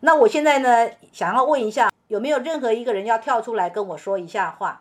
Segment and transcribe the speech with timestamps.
[0.00, 4.80] 那我现在呢，想要问一下，有没有任何一个人要跳出来跟我说一下话？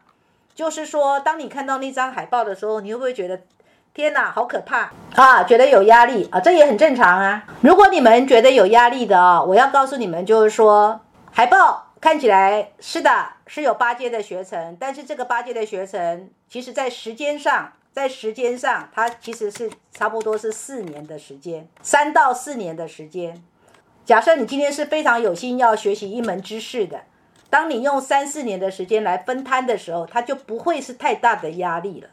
[0.56, 3.42] 就是说，当你看到那张海报的时候，你会不会觉得，
[3.94, 5.44] 天哪，好可怕啊？
[5.44, 6.40] 觉得有压力啊？
[6.40, 7.46] 这也很正常啊。
[7.62, 17.74] 如果你们觉得有压力的啊，我要告诉你们，就是说，海报看起来是的，是有八阶的学程，但是这个八阶的学程，其实在时间上。
[17.92, 23.44] 在时间上，它其实是差不多是四年的时间，三到四年的时间。
[24.06, 27.02] 假设你今天是非常有心要学习一门知识的，
[27.50, 32.08] 当你用三四年的时间来分摊的时候，它就不会是太大的压力了。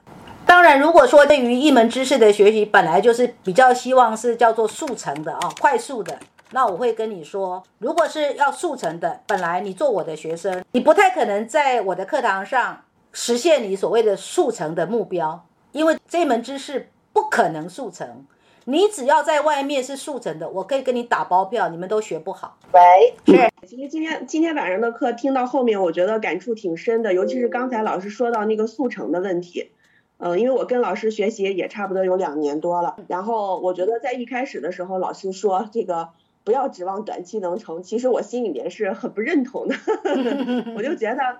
[0.45, 6.19] 当然，如果说对于一门知识的学习本来就是比较希望是叫做速成的啊，快速的，
[6.53, 15.45] 那我会跟你说，如果是要速成的，本来你做我的学生，你不太可能在我的课堂上实现你所谓的速成的目标。
[15.73, 18.25] 因为这门知识不可能速成，
[18.69, 22.59] 你只要在外面是速成的，我可以跟你打包票，你们都学不好。
[22.73, 29.71] 喂，是，其实今天今天晚上的课听到后面，我觉得感触挺深的，尤其是刚才老师说到那个速成的问题。
[30.19, 36.09] 嗯，因为我跟老师学习也差不多有两年多了，然后我觉得在一开始的时候，老师说这个
[36.43, 39.77] 不要指望短期能成，其实我心里面是很不认同的，
[40.77, 41.39] 我就觉得。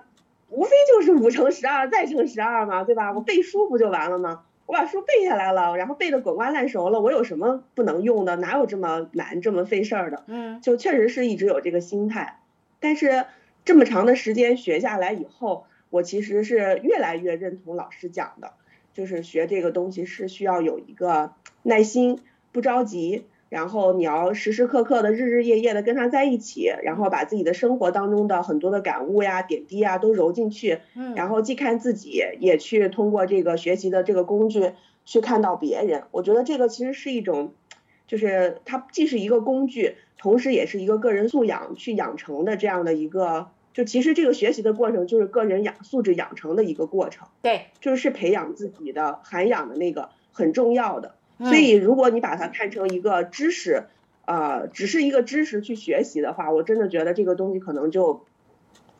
[0.49, 3.11] 无非就是五乘十二再乘十二嘛，对吧？
[3.11, 4.43] 我背书不就完了吗？
[4.67, 8.35] 我把书背下来了，然后背的滚瓜烂熟了，我有什么不能用的？
[8.35, 10.25] 哪有这么难、这么费事儿的？
[10.27, 12.41] 嗯，就确实是一直有这个心态。
[12.79, 13.25] 但是
[13.63, 18.51] 这么长的时间学下来以后，我其实是越来越认同老师讲的，
[18.93, 22.19] 就是学这个东西是需要有一个耐心，
[22.51, 23.25] 不着急。
[23.49, 34.71] 然后你要时时刻刻的、日日夜夜的跟他在一起，然后把自己的生活当中的很多的感悟呀、点滴啊都揉进去，嗯，然后既看自己，也去通过这个学习的这个工具
[35.05, 36.03] 去看到别人。
[36.11, 37.53] 我觉得这个其实是一种，
[38.05, 51.15] 就是它既是一个工具，同时也是一个个人素养去养成的这样的一个，就其实这个学习的过程就是个人养素质养成的一个过程，对，就是培养自己的涵养的那个很重要的。
[51.39, 53.83] 所以，如果你把它看成一个知识，
[54.25, 58.25] 呃，只是一个知识去学习的话，我真的觉得这个东西可能就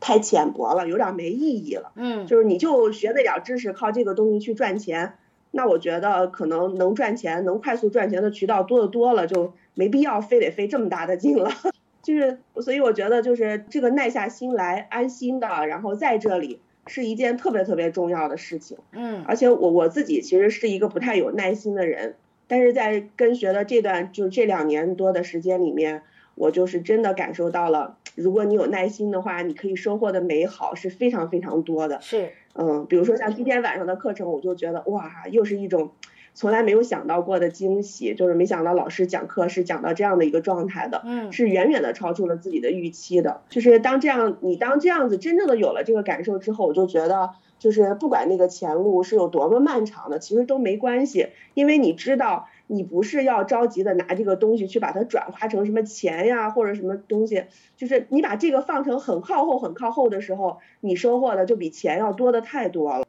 [0.00, 1.90] 太浅薄了，有点没意义了。
[1.96, 5.14] 嗯，就是你就学那点知识，靠这个东西去赚钱，
[5.50, 11.50] 那我觉得可能能赚钱、能快速赚钱的渠道多得多了，就没必要非得费这么大的劲了。
[12.02, 16.60] 就是，所以我觉得就是这个耐下心来、安心的，然后在这里。
[16.90, 22.14] 是一件特别特别重要的事情，嗯，而且我我自己其实是一个不太有耐心的人，
[22.48, 26.02] 但是在跟学的这段就这两年多的时间里面，
[26.34, 35.92] 我就是真的感受到了，如果你有耐心的话，你可以收获的美好是非常非常多的，是，嗯，比如说像今天晚上的课程，我就觉得哇，又是一种。
[36.34, 43.42] 从来没有想到过的惊喜，就是没想到老师讲课是讲到这样的一个状态的，嗯，是远远的超出了自己的预期的。
[43.48, 57.44] 就是当这样，你当这样子真正的有了这个感受之后，我就觉得，就是不管那个前路是有多么漫长的，其实都没关系，因为你知道，你不是要着急的拿这个东西去把它转化成什么钱呀或者什么东西，
[57.76, 63.04] 就是你把这个放成很靠后、很靠后的时候，你收获的就比钱要多的太多了。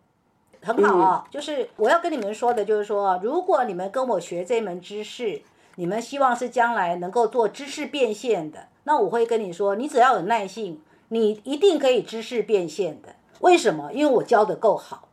[0.62, 5.42] 很好啊，就是我要跟你们说的，就是说，如果你们跟我学这门知识，
[5.76, 13.16] 你们希望是将来能够做知识变现的，那我会跟你说，你只要有耐性，你一定可以知识变现的。
[13.39, 13.91] 为什么？
[13.94, 15.09] 因为我教的够好，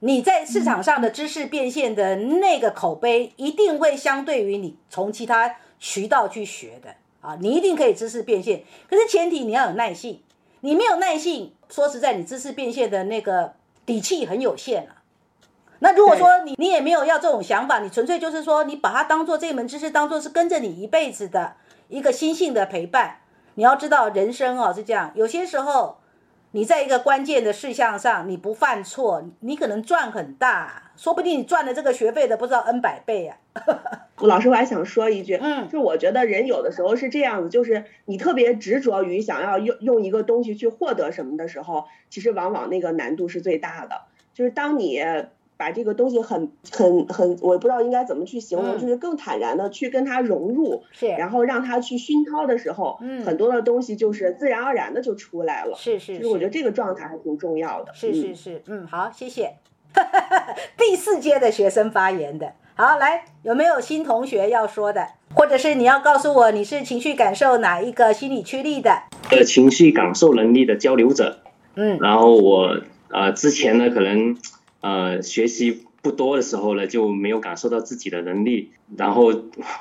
[0.00, 8.64] 你在市场上的知识变现的那个口碑，一定会相对于你从其他渠道去学的啊，你一定可以知识变现。
[8.88, 10.22] 可是前提你要有耐性，
[10.60, 13.54] 你没有耐性，说实在，你知识变现的那个。
[13.86, 15.04] 底气很有限啊。
[15.80, 21.56] 那如果说你你也没有要这种想法，你纯粹就是说你把它当做这门知识，当做是跟着你一辈子的
[21.88, 23.18] 一个心性的陪伴。
[23.56, 25.98] 你要知道人生哦是这样，有些时候
[26.54, 33.36] 你在一个关键的事项上你不犯错，你可能赚很大，说不定你赚的这个学费的不知道 N 百倍啊。
[34.22, 44.02] 老师，我还想说一句，嗯，就是我觉得人有的时候是这样子，就是你特别执着于想要用用一个东西去获得什么的时候，其实往往那个难度是最大的。
[44.32, 45.02] 就是当你
[45.56, 55.76] 把这个东西很很很，我不知道应该怎么去形容，就是更坦然的去跟他融入，是，然后让他去熏陶的时候，嗯，很多的东西就是自然而然的就出来了。
[55.76, 57.92] 是是，就是我觉得这个状态还挺重要的。
[57.94, 59.54] 是是是，嗯，好，谢谢。
[60.76, 62.52] 第四届的学生发言的。
[62.76, 68.90] 好，来，有没有新同学要说的，或者是你要告诉我你是情绪感受哪一个心理驱力的？
[69.30, 71.38] 呃，情绪感受能力的交流者。
[71.76, 72.80] 嗯，然后我
[73.10, 74.36] 呃之前呢可能
[74.84, 79.32] 呃学习不多的时候呢就没有感受到自己的能力，然后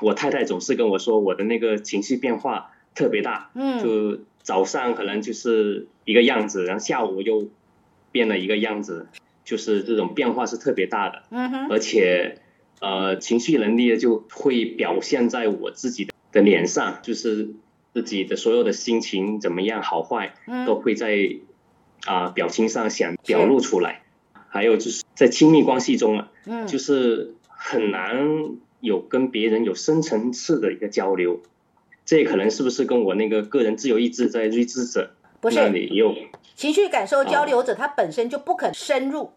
[0.02, 3.84] 我太太总是跟我说我的那个情绪变化特别大，嗯。
[3.84, 7.50] 就早上可能就是一个样子，然后下午又
[8.12, 9.08] 变了一个样子，
[9.46, 12.40] 就是这种变化是特别大的，嗯哼，而且
[12.82, 17.54] 呃情绪能力就会表现在我自己的的脸上，就是
[17.94, 20.36] 自己的所有的心情怎么样好坏
[20.66, 21.40] 都嗯会在
[22.06, 24.03] 啊、表情上想表露出来，
[24.54, 28.52] 还有就是在亲密关系中啊，嗯，就是很难
[28.82, 31.42] 有跟别人有深层次的一个交流。
[32.06, 36.14] 这也可能是不是跟我那个个人自由意志在睿智者不是那里也有
[36.54, 39.32] 情绪感受交流者，他本身就不肯深入。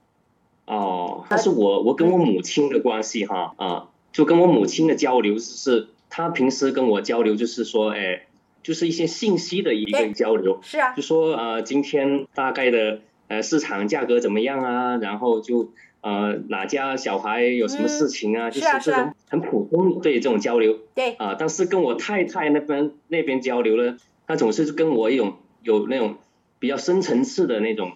[0.66, 1.24] 哦？
[1.30, 8.26] 但是我我跟我母亲的关系哈啊，就跟我母亲的交流是，她平时跟我交流就是说，哎，
[8.62, 15.70] 就是一些信息的一个交流，是啊就，说呃今天大概的呃市场价格怎么样啊，然后就
[16.00, 23.96] 呃哪家小孩有什么事情啊，嗯就是这种很普通对这种交流对，啊、但是跟我太太那边那边交流呢，
[24.26, 26.17] 她总是跟我一种有那种
[26.58, 27.93] 比较深层次的那种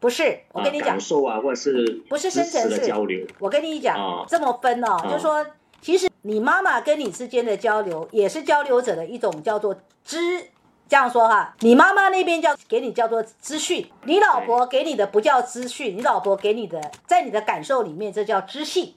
[0.00, 3.26] 不是，我啊跟你讲感，受啊，或者是不是深层次的交流。
[3.38, 5.46] 我跟你讲，哦这么分哦，哦就说
[5.80, 10.18] 其实你妈妈跟你之间的交流，也是交流者的一种叫做知。
[10.92, 18.94] 这样说哈，你妈妈那边叫给你叫做资讯，你老婆给你的不叫资讯，你老婆给你的，在你的感受里面这叫知性。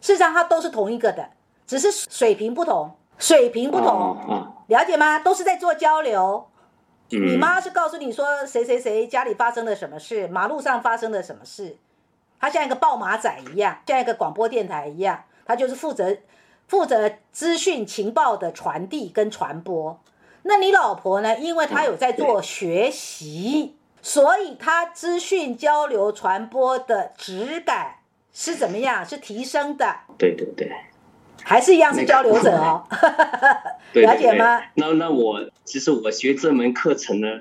[0.00, 1.28] 事实上，它都是同一个的，
[1.66, 4.16] 只是水平不同，水平不同，
[4.68, 5.18] 了解吗？
[5.18, 6.48] 都是在做交流。
[7.10, 11.76] 嗯，你妈是告诉你说谁谁谁家里发生了什么事，马路上发生了什么事，
[12.40, 16.16] 他像一个报马仔一样，像一个广播电台一样，他就是负责
[16.66, 20.00] 负责资讯情报的传递跟传播。
[20.46, 21.38] 那你老婆呢？
[21.38, 27.96] 因为她有在做学习，所以她资讯交流传播的质感
[28.32, 29.04] 是怎么样？
[29.04, 30.70] 是提升的，对对对。
[31.44, 32.82] 还是一样是交流者哦？
[33.92, 34.58] 对 了解吗？
[34.58, 37.40] 对对那那我其实我学这门课程呢，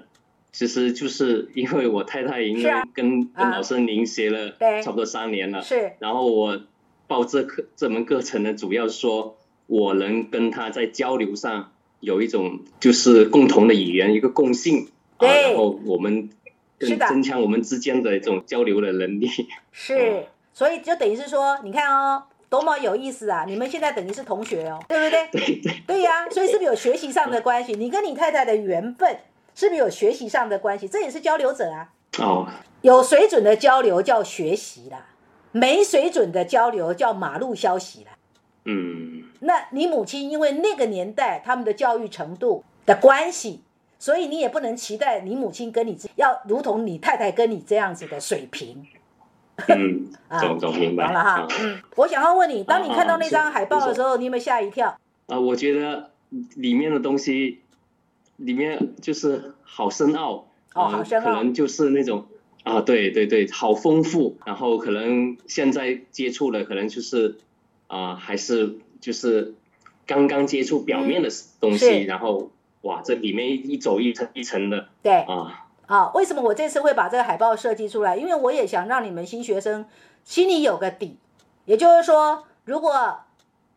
[0.52, 6.60] 其实就是因为我太太因为是啊跟、啊跟老师您学了对差不多三年了，是然后我
[7.07, 14.88] 报这课这门课程呢，主要说我能跟他在交流上有一种就是共同的语言，一个共性
[15.18, 16.30] 啊，对然后我们
[16.80, 19.30] 是的更增强我们之间的这种交流的能力。
[19.71, 23.45] 是，所以就等于是说，你看哦，多么有意思啊！
[23.47, 25.27] 你们现在等于是同学哦，对不对？
[25.31, 27.74] 对对对呀、所以是不是有学习上的关系？
[27.74, 29.18] 你跟你太太的缘分
[29.56, 30.88] 是不是有学习上的关系？
[30.88, 31.89] 这也是交流者啊。
[32.19, 32.47] 哦，
[32.81, 35.07] 有水准的交流叫学习啦，
[35.51, 38.12] 没水准的交流叫马路消息啦。
[38.66, 43.62] 嗯那你母亲因为那个年代他们的教育程度的关系，
[44.00, 48.86] 所以你也不能期待你母亲跟你要如同你太太跟你这样子的水平。
[49.68, 54.98] 嗯， 啊总总明白懂了哈啊，嗯，我想要问你，当你看到那张啊海报的时候，你有没有吓一跳？
[55.28, 56.12] 啊，我觉得
[56.56, 57.62] 里面的东西，
[58.38, 62.26] 里面就是好深奥，呃哦好深奥可能就是那种
[62.64, 64.38] 啊，对对对，好丰富。
[64.46, 67.38] 然后可能现在接触了，可能就是
[67.88, 69.54] 啊，还是就是
[70.06, 71.30] 刚刚接触表面的
[71.60, 72.50] 东西，嗯然后
[72.82, 78.16] 哇，这里面一走一层一层的对，啊，啊，为什么我这次会把这个海报设计出来？
[78.16, 79.86] 因为我也想让你们新学生
[80.24, 81.18] 心里有个底，
[81.66, 83.20] 也就是说，如果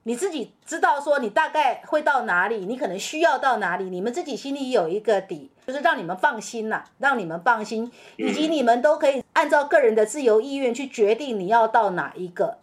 [0.05, 12.56] 你自己知道说你大概会到哪里，你可能需要到哪里，你们自己心里有一个底，就是让你们放心呐、让你们放心，以及你们都可以按照个人的自由意愿去决定你要到哪一个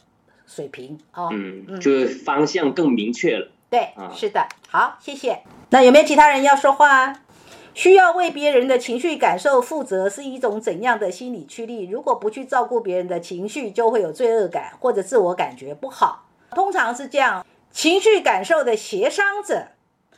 [0.45, 1.29] 水平哦。
[1.31, 3.51] 嗯，就是方向更明确了。
[3.69, 5.41] 对啊，是的，好，谢谢。
[5.69, 7.21] 那有没有其他人要说话啊？
[7.73, 11.89] 需要为别人的情绪感受负责是一种怎样的心理驱力？
[11.89, 16.25] 如果不去照顾别人的情绪，就会有罪恶感或者自我感觉不好。
[16.51, 19.67] 通常是这样，情绪感受的协商者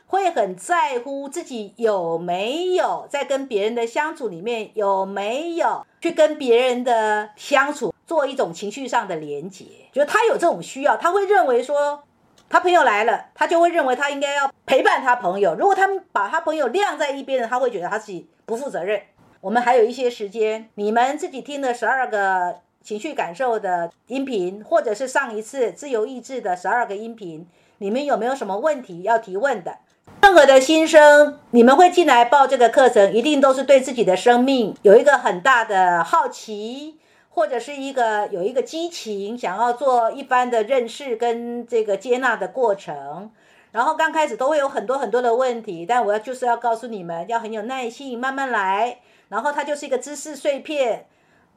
[0.06, 12.02] 会很在乎自己有没有在跟别人的相处里面有没有去跟别人的相处做一种情绪上的连接，就是他有这种需要，他会认为说
[12.48, 15.54] 他朋友来了，他就会认为他应该要陪伴他朋友。
[15.54, 19.02] 如果他们把他朋友晾在一边，他会觉得他自己不负责任。
[19.42, 27.46] 我们还有一些时间，你们自己听了十二个情绪感受的音频，或者是上一次自由意志的十二个音频，
[27.76, 29.76] 你们有没有什么问题要提问的？
[30.22, 36.96] 任何的新生，你们会进来报这个课程，一定都是对自己的生命有一个很大的好奇，
[37.38, 43.30] 或者是一个有一个激情，想要做一番的认识跟这个接纳的过程。
[43.70, 48.98] 然后刚开始都会有很多很多的问题，但我要就是要告诉你们，要很有耐心，慢慢来。
[49.28, 51.06] 然后它就是一个知识碎片，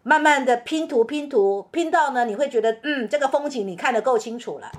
[0.04, 4.72] 慢慢的拼图拼图，拼到呢，你会觉得嗯，这个风景你看得够清楚了。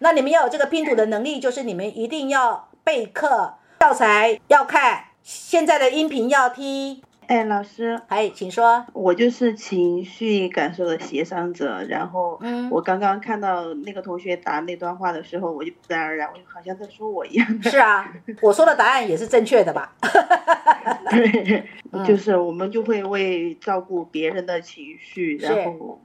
[0.00, 7.02] 那你们要有这个拼图的能力，就是你们一定要备课，教材要看，现在的音频要听。
[7.28, 8.84] 哎，老师，哎，请说。
[8.92, 11.82] 我就是情绪感受的协商者。
[11.84, 17.70] 然后，嗯我刚刚看到那个同学答那段话的时候，我就自然而然，我就好像在说我一样的。
[17.70, 18.12] 是啊，
[18.42, 19.94] 我说的答案也是正确的吧？
[21.10, 26.00] 对，嗯就是我们就会为照顾别人的情绪，然后，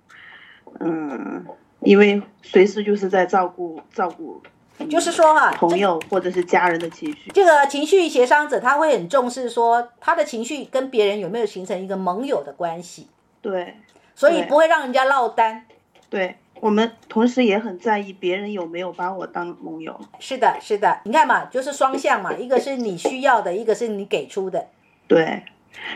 [0.79, 1.45] 嗯，
[1.81, 4.41] 因为随时就是在照顾照顾
[4.85, 7.31] 就是说哈，这朋友或者是家人的情绪。
[7.33, 13.07] 这个情绪协商者他会很重视说他的情绪跟别人有没有形成一个盟友的关系，
[13.41, 13.77] 对
[14.15, 15.65] 所以不会让人家落单。
[16.09, 19.99] 对，我们同时也很在意别人有没有把我当盟友。
[20.19, 24.67] 是的，是的，你看嘛，就是双向嘛， 一个是你需要的，一个是你给出的。
[25.07, 25.43] 对，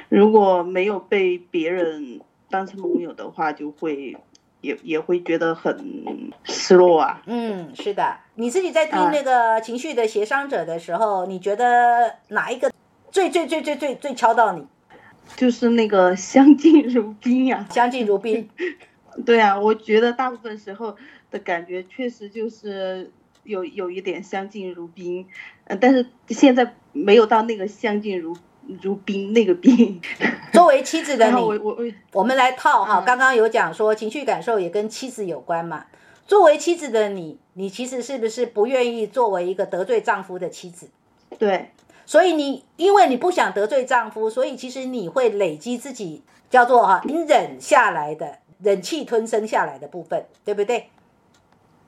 [0.09, 2.19] 如果没有被别人
[2.49, 4.17] 当成盟友的话，就会
[4.61, 7.21] 也也会觉得很失落啊。
[7.25, 12.71] 嗯，是的，你自己在听啊那个情绪的协商者的时候，你觉得哪一个
[13.11, 14.65] 最最最最最最敲到你，
[15.35, 18.49] 就是那个相敬如宾呀、相敬如宾？
[19.25, 20.95] 对啊，我觉得大部分时候
[21.29, 23.11] 的感觉确实就是
[23.43, 25.27] 有有一点相敬如宾，
[25.65, 28.37] 呃，但是现在没有到那个相敬如
[28.81, 30.01] 如冰那个冰。
[30.53, 31.77] 作为妻子的你，我我
[32.13, 35.85] 我们来套哈，嗯刚刚有讲说情绪感受也跟妻子有关嘛。
[36.27, 40.89] 作为妻子的你，你其实是不是不愿意作为一个得罪丈夫的妻子？
[41.37, 41.71] 对
[42.05, 50.89] 所以你因为你不想得罪丈夫，所以其实你会累积自己叫做哈隐忍下来的忍气吞声下来的部分，对不对？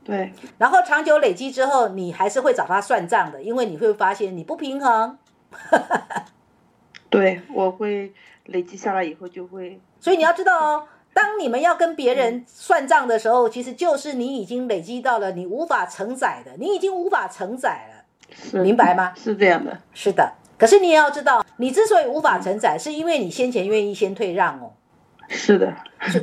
[0.05, 5.17] 对然后长久累积之后，你还是会找他算账的，因为你会发现你不平衡，
[7.13, 8.11] 对，我会
[8.45, 18.03] 累积下来以后就会所以你要知道哦，当你们要跟别人算账的时候，其实就是你已经累积到了你无法承载的，你已经无法承载了，
[18.35, 19.13] 是明白吗？
[19.15, 19.79] 是这样的。
[19.93, 20.33] 是的。
[20.57, 24.73] 可是你也要知道，你之所以无法承载，是因为你先前愿意先退让哦，
[25.29, 25.71] 是的，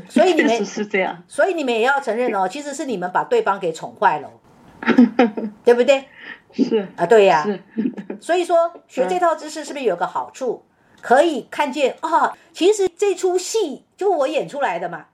[0.08, 1.22] 所以 你们是这样。
[1.28, 4.32] 所以你们也要承认哦，其实是你们把对方给宠坏了哦，
[5.64, 6.04] 对不对？
[6.52, 7.62] 是啊，对呀、是，
[8.20, 10.64] 所以说学这套知识是不是有个好处？
[11.02, 15.06] 可以看见啊，其实这出戏就我演出来的嘛，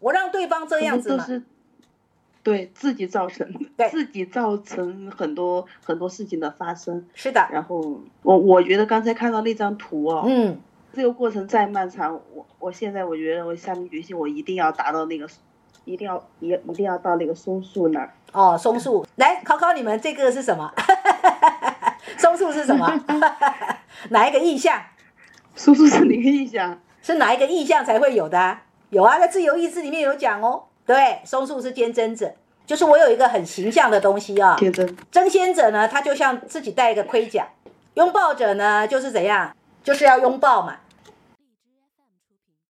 [0.00, 1.26] 我让对方这样子嘛，
[2.42, 7.06] 对自己造成，对自己造成很多很多事情的发生。
[7.14, 10.58] 是的，然后我我觉得刚才看到那张图哦，嗯，
[10.92, 15.28] 这个过程再漫长，我我现在我觉得我下定决心，我一定要达到那个，
[15.84, 18.12] 一定要一一定要到那个松树那儿。
[18.32, 20.72] 哦，松树，来考考你们，这个是什么？
[22.18, 22.90] 松树是什么？
[24.10, 24.82] 哪一个意象？
[25.54, 26.80] 松树是哪个意象？
[27.02, 28.62] 是哪一个意象才会有的、啊？
[28.90, 30.64] 有啊，在自由意志里面有讲哦。
[30.84, 32.34] 对，松树是坚贞者，
[32.66, 37.44] 就是我有一个很形象的东西啊、坚贞，争先者呢，他就像自己戴一个盔甲；
[37.94, 40.76] 拥抱者呢，就是怎样，就是要拥抱嘛。